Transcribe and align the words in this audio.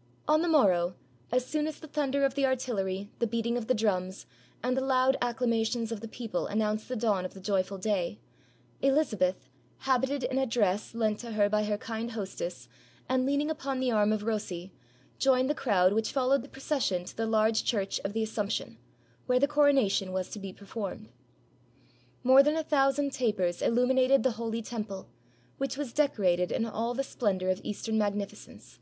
]On 0.34 0.40
the 0.40 0.48
morrow, 0.48 0.94
as 1.30 1.44
soon 1.44 1.66
as 1.66 1.78
the 1.78 1.86
thunder 1.88 2.24
of 2.24 2.34
the 2.34 2.46
artillery, 2.46 3.10
the 3.18 3.26
beating 3.26 3.58
of 3.58 3.66
the 3.66 3.74
drums, 3.74 4.24
and 4.62 4.74
the 4.74 4.80
loud 4.82 5.18
acclamations 5.20 5.92
of 5.92 6.00
the 6.00 6.08
people 6.08 6.46
announced 6.46 6.88
the 6.88 6.96
dawn 6.96 7.26
of 7.26 7.34
the 7.34 7.40
joyful 7.40 7.76
day, 7.76 8.18
Eliza 8.80 9.18
beth, 9.18 9.50
habited 9.80 10.24
in 10.24 10.38
a 10.38 10.46
dress 10.46 10.94
lent 10.94 11.18
to 11.18 11.32
her 11.32 11.50
by 11.50 11.64
her 11.64 11.76
kind 11.76 12.12
hostess, 12.12 12.66
and 13.10 13.26
leaning 13.26 13.50
upon 13.50 13.78
the 13.78 13.90
arm 13.90 14.10
of 14.10 14.22
Rossi, 14.22 14.72
joined 15.18 15.50
the 15.50 15.54
crowd 15.54 15.92
which 15.92 16.12
followed 16.12 16.40
the 16.40 16.48
procession 16.48 17.04
to 17.04 17.14
the 17.14 17.26
large 17.26 17.62
Church 17.62 18.00
of 18.06 18.14
the 18.14 18.22
Assumption, 18.22 18.78
where 19.26 19.38
the 19.38 19.46
coronation 19.46 20.12
was 20.14 20.30
to 20.30 20.38
be 20.38 20.50
per 20.50 20.64
formed. 20.64 21.10
More 22.24 22.42
than 22.42 22.56
a 22.56 22.64
thousand 22.64 23.12
tapers 23.12 23.60
illuminated 23.60 24.22
the 24.22 24.30
holy 24.40 24.62
temple, 24.62 25.10
which 25.58 25.76
was 25.76 25.92
decorated 25.92 26.50
in 26.50 26.64
all 26.64 26.94
the 26.94 27.04
splendor 27.04 27.50
of 27.50 27.60
East 27.62 27.86
ern 27.86 27.98
magnificence. 27.98 28.78